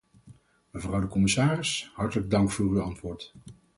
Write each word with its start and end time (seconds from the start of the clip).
Mevrouw 0.71 0.99
de 1.01 1.07
commissaris, 1.07 1.91
hartelijk 1.93 2.29
dank 2.29 2.51
voor 2.51 2.65
uw 2.65 2.81
antwoord. 2.81 3.33